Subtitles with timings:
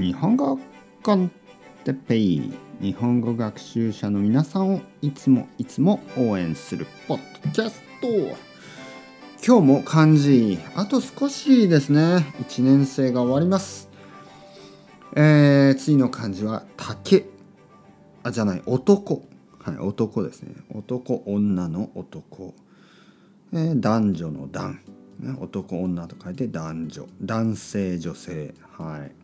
[0.00, 0.58] 日本語
[1.02, 1.30] コン
[1.84, 8.08] テペイ日本語学習者の皆さんをいつもいつも応援するポッドキャスト。
[9.46, 12.00] 今日も漢字あと少しですね。
[12.40, 13.90] 1年生が終わります。
[15.16, 17.26] えー、次の漢字は竹。
[18.22, 19.28] あじゃない男。
[19.58, 20.54] はい男ですね。
[20.72, 22.54] 男女の男、
[23.52, 24.76] えー、男女の男。
[25.18, 27.06] ね、男女と書いて男女。
[27.20, 28.54] 男性女性。
[28.78, 29.19] はい。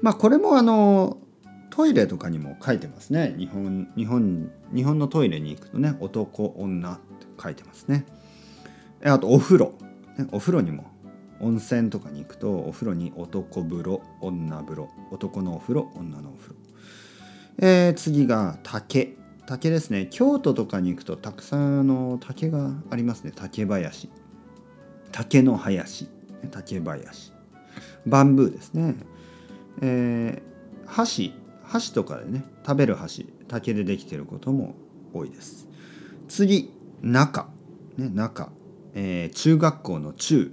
[0.00, 1.18] まあこれもあの
[1.70, 3.34] トイレとかにも書いてますね。
[3.38, 8.04] 日本日本日本のトイレに行くとね男女って書いてますね。
[9.04, 9.74] あとお風呂、
[10.18, 10.90] ね、お風呂にも
[11.40, 14.88] 温泉とかに行くとお風呂に男風呂女風呂。
[15.10, 16.56] 男のお風呂女のお風呂、
[17.58, 19.16] えー、次が竹。
[19.44, 20.06] 竹ですね。
[20.10, 23.32] 京都とかに行くとたくさんの竹がありますね。
[23.34, 24.08] 竹林。
[25.10, 26.08] 竹の林。
[26.50, 27.32] 竹林。
[28.06, 28.94] バンブーですね、
[29.82, 34.74] えー、箸箸とかでね食べる箸竹でできてることも
[35.12, 35.68] 多いです。
[36.28, 36.70] 次
[37.02, 37.48] 中。
[37.98, 38.50] ね中、
[38.94, 40.50] えー、中学校の中。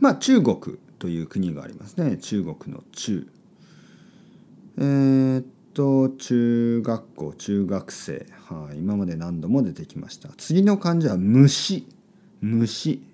[0.00, 2.18] まあ中国という国がありますね。
[2.18, 3.30] 中国の中。
[4.76, 8.26] えー、っと中学校中学生。
[8.46, 10.30] はい今まで何度も出てきました。
[10.36, 11.86] 次の漢字は虫。
[12.40, 13.09] 虫。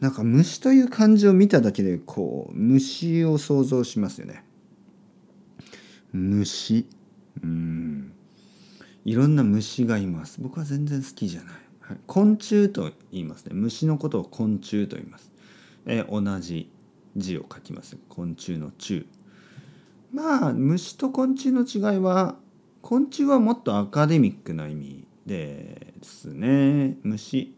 [0.00, 4.44] なんか虫という漢字を見ただけでこう虫を想像しますよね。
[6.12, 6.86] 虫。
[7.42, 8.12] うん。
[9.04, 10.40] いろんな虫がいます。
[10.40, 13.54] 僕は全然好きじゃない、はい、昆虫と言いますね。
[13.54, 15.30] 虫のことを昆虫と言います、
[15.86, 16.70] え、同じ
[17.16, 17.96] 字を書きます。
[18.08, 19.06] 昆虫の虫。
[20.12, 22.36] まあ虫と昆虫の違いは
[22.82, 26.96] 昆虫はもっとアカデミックな意味ですね。
[27.02, 27.54] 虫。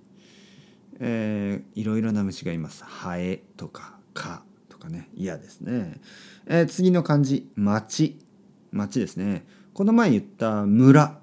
[1.05, 2.85] えー、いろいろな虫がいます。
[2.85, 5.09] ハエとか蚊とかね。
[5.17, 6.01] 嫌ですね、
[6.47, 7.51] えー、次の漢字。
[7.57, 8.21] 町。
[8.71, 9.45] 町ですね。
[9.75, 11.19] この前言った村。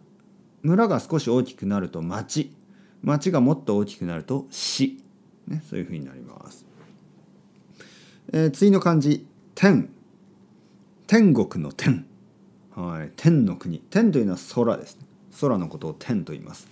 [0.64, 2.54] 村が少し大きくなると町。
[3.02, 5.02] 町がもっと大きくなると市、
[5.48, 6.66] ね、そういうふうになります、
[8.34, 9.26] えー、次の漢字。
[9.56, 9.90] 天。
[11.08, 12.06] 天国の天。
[12.76, 13.12] はい。
[13.16, 13.80] 天の国。
[13.80, 15.06] 天というのは空ですね。
[15.40, 16.68] 空のことを天と言います。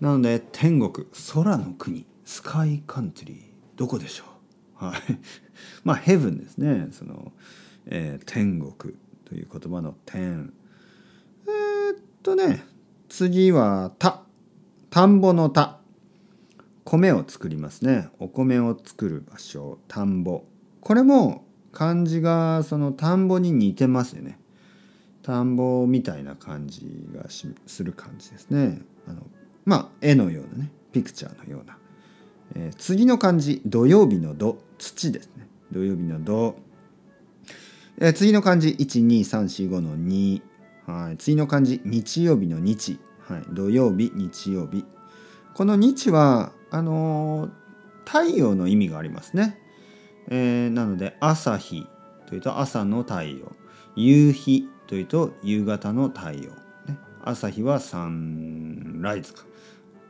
[0.00, 1.06] なので天国。
[1.34, 2.06] 空の国。
[2.24, 3.38] スカイカントリー
[3.76, 4.24] どこでしょ
[4.80, 4.84] う？
[4.84, 5.00] はい。
[5.84, 6.88] まあヘブンですね。
[6.92, 7.32] その、
[7.86, 8.94] えー、天国
[9.24, 10.52] という言葉の天。
[11.46, 12.64] えー、っとね
[13.08, 14.22] 次は田
[14.90, 15.78] 田んぼの田
[16.84, 18.08] 米を作りますね。
[18.18, 19.78] お米を作る場所。
[19.88, 20.44] 田んぼ。
[20.80, 24.38] これも漢字がその田んぼに似てますよね。
[25.22, 28.82] 田んぼみたいな感じがする感じですね。
[29.06, 29.26] あの
[29.64, 31.78] まあ絵のようなねピクチャーのような。
[32.54, 35.48] えー、次の漢字土曜日の土土ですね。
[35.70, 36.56] 土曜日の土、
[37.98, 40.42] えー、次の漢字12345の2
[40.86, 41.16] はい。
[41.16, 44.84] 次の漢字日曜日の日、はい、土曜日日曜日。
[45.54, 47.50] この日はあのー、
[48.04, 49.58] 太陽の意味がありますね、
[50.28, 51.86] えー、なので朝日
[52.26, 53.52] というと朝の太陽。
[53.94, 56.50] 夕日というと夕方の太陽、
[57.22, 59.44] 朝日はサンライズか。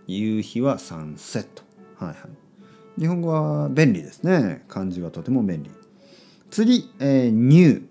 [0.06, 1.71] 夕日はサンセット。
[2.02, 3.00] はいはい。
[3.00, 4.64] 日本語は便利ですね。
[4.68, 5.70] 漢字はとても便利。
[6.50, 7.88] 次、えー、入。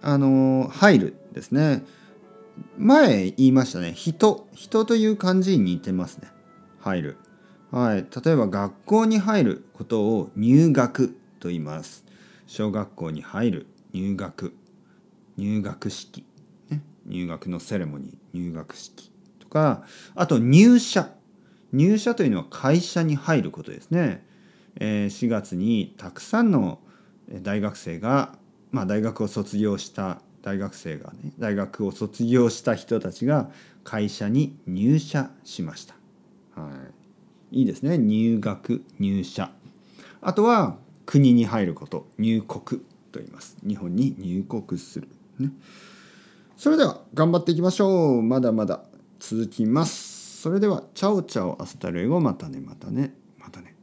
[0.00, 1.84] あのー、入るですね。
[2.76, 3.92] 前言いましたね。
[3.92, 4.48] 人。
[4.54, 6.28] 人という漢字に似てますね。
[6.80, 7.16] 入る。
[7.70, 8.06] はい。
[8.24, 12.04] 例えば学校に入ることを入学と言います。
[12.46, 13.66] 小学校に入る。
[13.92, 14.54] 入学。
[15.36, 16.24] 入学式。
[16.70, 18.16] ね、入学のセレモニー。
[18.32, 19.12] 入学式。
[19.38, 19.84] とか、
[20.14, 21.10] あと入社。
[21.72, 24.24] 入社というのは会社に入ることですね。
[24.78, 26.78] 4月にたくさんの
[27.42, 28.36] 大学生が、
[28.70, 33.50] まあ、大学を卒業した大学生がね大学を卒業した人たちが
[33.84, 35.94] 会社に入社しました。
[36.54, 36.70] は
[37.50, 39.50] い、いいですね入学入社。
[40.20, 42.80] あとは国に入ること入国
[43.12, 43.56] と言います。
[43.66, 45.08] 日本に入国する。
[45.38, 45.50] ね、
[46.56, 48.22] それでは頑張っていきましょう。
[48.22, 48.84] まだまだ
[49.18, 50.07] 続きます。
[50.38, 53.74] それでは ciao ciao hasta luego またねまたねまたね。